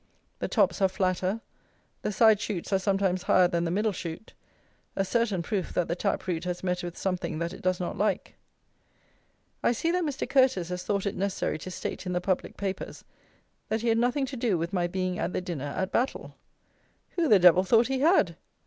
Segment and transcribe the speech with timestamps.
[0.39, 1.41] The tops are flatter;
[2.01, 4.33] the side shoots are sometimes higher than the middle shoot;
[4.95, 7.95] a certain proof that the tap root has met with something that it does not
[7.99, 8.33] like.
[9.61, 10.03] I see (Jan.
[10.07, 10.27] 15) that Mr.
[10.27, 13.05] Curteis has thought it necessary to state in the public papers,
[13.69, 16.33] that he had nothing to do with my being at the dinner at Battle!
[17.11, 18.35] Who the Devil thought he had?